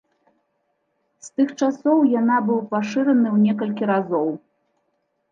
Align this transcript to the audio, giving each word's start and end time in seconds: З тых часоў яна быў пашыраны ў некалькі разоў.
З 1.25 1.41
тых 1.41 1.49
часоў 1.59 1.99
яна 2.19 2.37
быў 2.47 2.59
пашыраны 2.71 3.27
ў 3.35 3.49
некалькі 3.49 3.83
разоў. 3.91 4.27